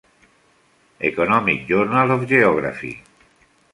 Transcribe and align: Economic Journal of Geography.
Economic 1.09 1.67
Journal 1.67 2.09
of 2.09 2.25
Geography. 2.27 3.03